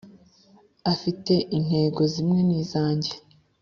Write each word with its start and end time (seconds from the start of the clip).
Afite 0.93 1.33
intego 1.57 2.01
zimwe 2.13 2.39
nizanjye. 2.47 3.11